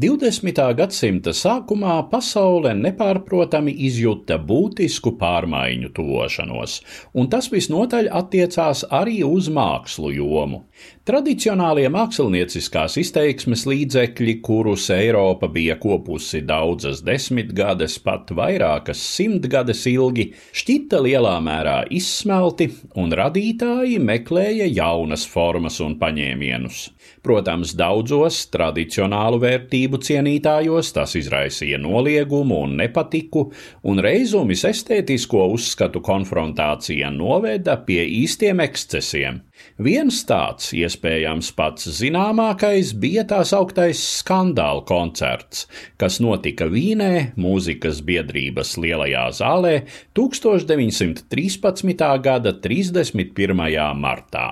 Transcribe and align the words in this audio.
20. 0.00 0.56
gadsimta 0.78 1.32
sākumā 1.36 1.98
pasaule 2.08 2.70
nepārprotami 2.78 3.74
izjuta 3.84 4.38
būtisku 4.50 5.12
pārmaiņu 5.20 5.90
tuvošanos, 5.98 6.78
un 7.20 7.28
tas 7.28 7.50
visnotaļ 7.52 8.08
attiecās 8.22 8.86
arī 8.96 9.18
uz 9.26 9.50
mākslu 9.52 10.14
jomu. 10.16 10.62
Tradicionālie 11.10 11.88
mākslinieckās 11.92 12.94
izteiksmes 13.02 13.66
līdzekļi, 13.68 14.34
kurus 14.46 14.84
Eiropa 14.94 15.48
bija 15.52 15.74
kopusi 15.80 16.40
daudzas 16.46 17.00
desmitgades, 17.04 17.98
pat 18.04 18.30
vairākas 18.36 19.00
simtgades 19.18 19.82
ilgi, 19.90 20.30
šķita 20.56 21.00
lielā 21.02 21.34
mērā 21.44 21.76
izsmelti, 21.92 22.70
un 23.00 23.12
radītāji 23.20 23.98
meklēja 24.00 24.70
jaunas 24.70 25.26
formas 25.28 25.80
un 25.84 25.98
paņēmienus. 26.00 26.86
Protams, 27.26 27.74
daudzos 27.76 28.44
tradicionālu 28.54 29.40
vērtību 29.42 29.89
cienītājos 29.98 30.92
tas 30.94 31.16
izraisīja 31.18 31.80
noliegumu 31.82 32.60
un 32.66 32.76
nepatiku, 32.78 33.48
un 33.82 33.98
reizumis 34.04 34.62
estētisko 34.68 35.48
uzskatu 35.54 36.02
konfrontācija 36.04 37.10
noveda 37.10 37.78
pie 37.86 38.04
īstiem 38.20 38.62
ekscesiem. 38.62 39.40
Viens 39.80 40.22
tāds, 40.28 40.70
iespējams 40.76 41.50
pats 41.56 41.88
zināmākais, 41.98 42.94
bija 43.02 43.26
tās 43.28 43.52
augtais 43.56 44.00
skandāla 44.20 44.84
koncerts, 44.88 45.66
kas 46.00 46.20
notika 46.20 46.68
Vīnē, 46.70 47.32
mūzikas 47.40 48.00
biedrības 48.06 48.76
lielajā 48.80 49.26
zālē 49.40 49.74
1913. 50.16 52.08
gada 52.24 52.56
31. 52.60 53.64
martā. 54.00 54.48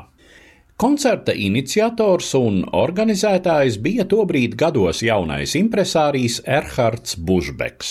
Koncerta 0.78 1.32
iniciators 1.34 2.28
un 2.38 2.60
organizētājs 2.78 3.80
bija 3.82 4.04
tobrīd 4.06 4.52
gados 4.60 5.00
jaunais 5.02 5.56
impresārijs 5.58 6.36
Erhards 6.46 7.16
Bušbeks. 7.18 7.88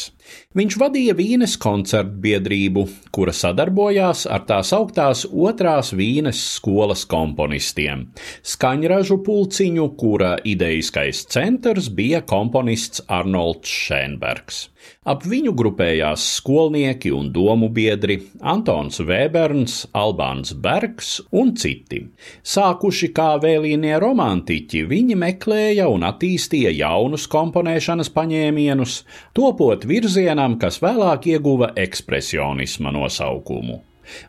Viņš 0.58 0.78
vadīja 0.82 1.14
Vīnes 1.18 1.58
koncertbiedrību, 1.62 2.86
kura 3.14 3.34
sadarbojās 3.36 4.26
ar 4.32 4.46
tās 4.50 4.74
augtās 4.76 5.26
otrās 5.28 5.94
Vīnes 5.98 6.40
skolas 6.56 7.06
komponistiem. 7.10 8.08
Skaņražu 8.42 9.20
pulciņu, 9.28 9.90
kura 10.00 10.36
idejiskais 10.44 11.26
centrs 11.34 11.92
bija 11.94 12.24
komponists 12.26 13.06
Arnolds 13.08 13.70
Šēnbergs. 13.86 14.68
Ap 15.08 15.24
viņu 15.28 15.54
grupējās 15.56 16.24
skolnieki 16.38 17.14
un 17.16 17.30
domu 17.36 17.70
biedri 17.74 18.18
Antons 18.44 19.00
Vēberns, 19.08 19.78
Albāns 19.96 20.52
Bergs 20.64 21.14
un 21.32 21.54
citi. 21.60 22.02
Sākuši 22.44 23.10
kā 23.16 23.30
vēlīnie 23.44 23.96
romantiķi, 24.04 24.84
viņi 24.90 25.18
meklēja 25.20 25.88
un 25.92 26.04
attīstīja 26.08 26.74
jaunus 26.76 27.28
komponēšanas 27.32 28.12
paņēmienus, 28.16 29.00
topot 29.38 29.88
virzienam, 30.18 30.58
kas 30.58 30.80
vēlāk 30.82 31.28
ieguva 31.30 31.72
ekspresionisma 31.78 32.92
nosaukumu. 32.92 33.84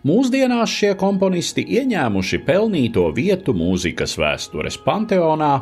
Mūsdienās 0.09 0.73
šie 0.73 0.95
komponisti 0.99 1.65
ieņēmuši 1.79 2.43
pelnīto 2.47 3.09
vietu 3.17 3.55
mūzikas 3.57 4.17
vēstures 4.21 4.81
panteonā, 4.85 5.53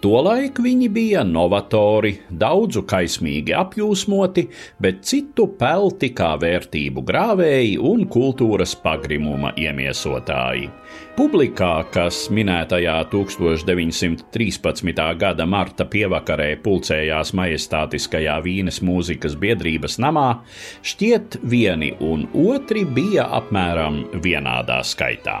Tolaik 0.00 0.56
viņi 0.64 0.88
bija 0.88 1.20
novatori, 1.28 2.14
daudzu 2.32 2.86
kaismīgi 2.88 3.52
apjūsmoti, 3.56 4.46
bet 4.80 5.02
citu 5.04 5.44
pelti 5.60 6.08
kā 6.16 6.30
vērtību 6.40 7.04
grāvēji 7.04 7.74
un 7.84 8.06
kultūras 8.08 8.72
pagrimuma 8.80 9.52
iemiesotāji. 9.60 10.70
Publikā, 11.20 11.84
kas 11.92 12.22
minētajā 12.32 12.94
1913. 13.12 15.02
gada 15.20 15.44
marta 15.44 15.84
pievakarē 15.84 16.54
pulcējās 16.64 17.34
majestātiskajā 17.36 18.38
Vīnes 18.40 18.80
mūzikas 18.80 19.36
biedrības 19.36 19.98
namā, 20.00 20.28
šķiet 20.80 21.42
vieni 21.44 21.92
un 22.00 22.24
otri 22.32 22.86
bija 22.88 23.28
apmēram 23.36 23.59
vienādā 24.24 24.80
skaitā. 24.86 25.40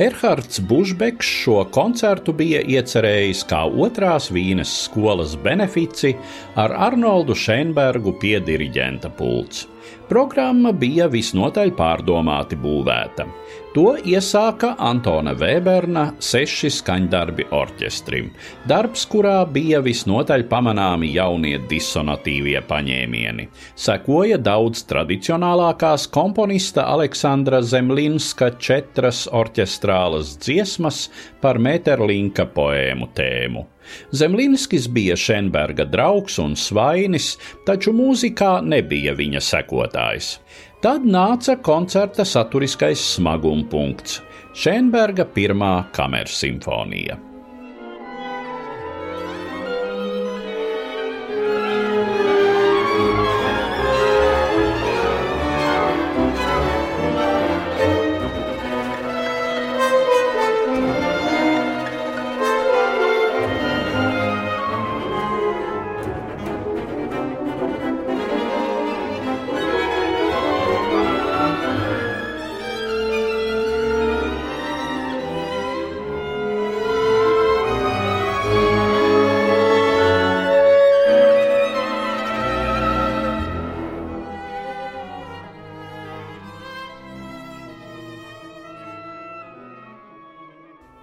Erhards 0.00 0.60
Bušbeks 0.60 1.26
šo 1.42 1.60
koncertu 1.74 2.32
bija 2.36 2.62
iecerējis 2.62 3.42
kā 3.50 3.62
otrās 3.84 4.30
Vīnes 4.34 4.72
skolas 4.86 5.36
benefici 5.44 6.14
ar 6.58 6.74
Arnoldu 6.88 7.36
Šeinbergu 7.38 8.16
pie 8.22 8.38
diriģenta 8.46 9.12
pults. 9.18 9.66
Programma 10.10 10.72
bija 10.72 11.06
visnotaļ 11.10 11.74
pārdomāti 11.78 12.58
būvēta. 12.60 13.26
To 13.70 13.92
iesāka 13.94 14.72
Antona 14.82 15.30
Vēberna 15.38 16.08
seši 16.18 16.72
skaņdarbi 16.74 17.44
orķestrim, 17.54 18.32
darbs, 18.66 19.04
kurā 19.06 19.44
bija 19.46 19.78
visnotaļ 19.84 20.42
pamanāmi 20.50 21.12
jaunie 21.14 21.54
disonatīvie 21.70 22.58
paņēmieni. 22.66 23.46
Sekoja 23.78 24.40
daudz 24.42 24.82
tradicionālākās 24.90 26.08
komponista 26.10 26.88
Aleksandra 26.90 27.62
Zemlinska 27.62 28.56
četras 28.58 29.28
orķestrālas 29.30 30.34
dziesmas 30.42 31.04
par 31.38 31.62
Meterlinka 31.62 32.50
poēmu 32.50 33.12
tēmu. 33.14 33.68
Zemlinskis 34.12 34.88
bija 34.88 35.16
Šenberga 35.16 35.84
draugs 35.84 36.38
un 36.42 36.56
svainis, 36.56 37.36
taču 37.66 37.94
mūzikā 37.96 38.60
nebija 38.66 39.14
viņa 39.18 39.42
sekotājs. 39.44 40.34
Tad 40.80 41.04
nāca 41.04 41.58
koncerta 41.62 42.24
saturiskais 42.24 43.02
smaguma 43.16 43.66
punkts- 43.70 44.20
Šenberga 44.62 45.24
pirmā 45.34 45.74
kamersimfonija. 45.92 47.29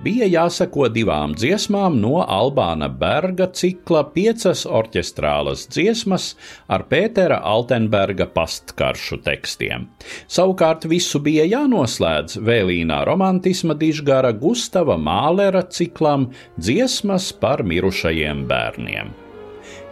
Bija 0.03 0.27
jāsako 0.29 0.87
divām 0.93 1.33
dziesmām 1.37 1.97
no 2.01 2.21
Albāna 2.21 2.89
Berga 2.89 3.49
cikla 3.59 4.03
piecas 4.13 4.65
orķestrālas 4.69 5.67
dziesmas 5.73 6.29
ar 6.71 6.85
Pētera 6.91 7.39
Altenberga 7.51 8.29
pastkaršu 8.33 9.21
tekstiem. 9.25 9.87
Savukārt 10.31 10.87
visu 10.89 11.21
bija 11.23 11.47
jānoslēdz 11.49 12.39
vēlīnā 12.47 13.03
romantisma 13.09 13.77
dižgara 13.77 14.33
Gustava 14.37 14.97
Mālera 14.97 15.65
ciklam 15.69 16.31
dziesmas 16.57 17.31
par 17.33 17.65
mirušajiem 17.67 18.45
bērniem. 18.49 19.26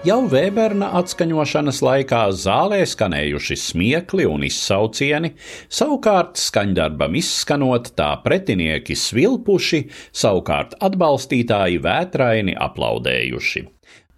Jau 0.05 0.27
Vēberna 0.29 0.91
atskaņošanas 0.99 1.79
laikā 1.81 2.19
zālē 2.37 2.83
skanējuši 2.85 3.55
smiekli 3.57 4.27
un 4.29 4.43
izsaucieni, 4.45 5.31
savukārt 5.65 6.37
skaņdarbam 6.37 7.17
izskanot 7.17 7.89
tā 7.97 8.11
pretinieki 8.21 8.93
svilpuši, 9.01 9.79
savukārt 10.13 10.77
atbalstītāji 10.85 11.81
vētraini 11.81 12.53
aplaudējuši. 12.67 13.65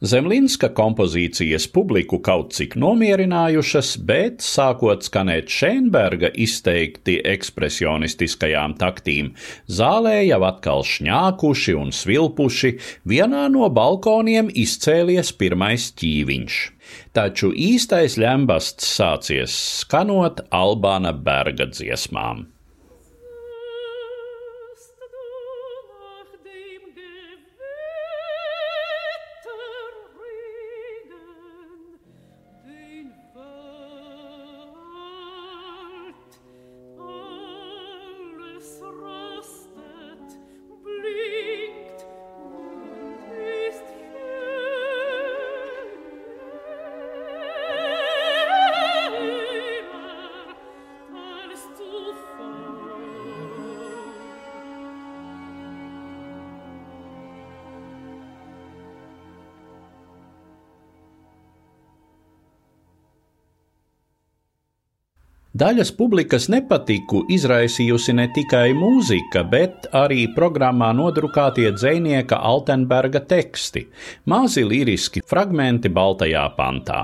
Zemlinska 0.01 0.67
kompozīcijas 0.77 1.63
publiku 1.73 2.19
kaut 2.21 2.51
cik 2.53 2.75
nomierinājušas, 2.77 3.95
bet, 4.05 4.43
sākot 4.45 5.01
skanēt 5.01 5.49
Šēnberga 5.49 6.29
izteikti 6.37 7.15
ekspresionistiskajām 7.25 8.75
taktīm, 8.77 9.31
zālē 9.65 10.19
jau 10.27 10.43
atkal 10.45 10.85
šņākuši 10.85 11.73
un 11.81 11.89
svilpuši, 11.89 12.71
vienā 13.09 13.47
no 13.49 13.71
balkoniem 13.73 14.51
izcēlies 14.53 15.33
pirmais 15.33 15.87
ķīviņš. 15.97 16.59
Taču 17.17 17.49
īstais 17.57 18.19
ļembasts 18.21 18.93
sācies 18.99 19.57
skanot 19.79 20.45
Albāna 20.53 21.15
Berga 21.17 21.65
dziesmām. 21.73 22.45
Daļas 65.57 65.89
publikas 65.97 66.45
nepatiku 66.53 67.23
izraisījusi 67.33 68.13
ne 68.13 68.27
tikai 68.35 68.75
mūzika, 68.77 69.41
bet 69.49 69.87
arī 69.95 70.27
programmā 70.35 70.91
nodrukātie 70.93 71.71
dzinieka 71.73 72.37
Altenberga 72.49 73.23
teksti, 73.31 73.81
mazi 74.29 74.61
liriski 74.67 75.23
fragmenti 75.25 75.89
Baltajā 75.89 76.43
pantā. 76.57 76.99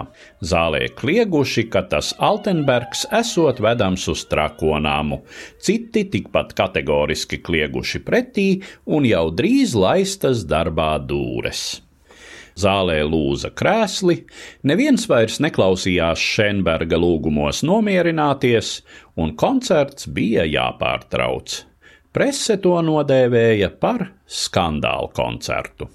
Zālē 0.51 0.83
klieguši, 0.99 1.63
ka 1.73 1.81
tas 1.95 2.11
Altenbergs 2.19 3.07
esot 3.21 3.63
vedams 3.63 4.05
uz 4.13 4.25
trakonāmu, 4.29 5.23
citi 5.57 6.03
tikpat 6.13 6.53
kategoriski 6.59 7.41
klieguši 7.41 8.03
pretī 8.05 8.47
un 8.85 9.09
jau 9.09 9.31
drīz 9.33 9.73
laistas 9.73 10.45
darbā 10.45 10.91
dūres. 11.01 11.65
Zālē 12.59 12.99
lūza 13.07 13.49
krēsli, 13.57 14.19
neviens 14.69 15.07
vairs 15.09 15.39
neklausījās 15.43 16.21
Šenberga 16.21 16.99
lūgumos 17.01 17.63
nomierināties, 17.65 18.75
un 19.17 19.33
koncerts 19.39 20.07
bija 20.07 20.45
jāpārtrauc. 20.45 21.63
Prese 22.13 22.59
to 22.61 22.75
nodēvēja 22.85 23.71
par 23.81 24.05
skandālu 24.29 25.09
koncertu. 25.17 25.89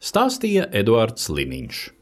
Stāstīja 0.00 0.70
Eduards 0.72 1.28
Liniņš. 1.28 1.94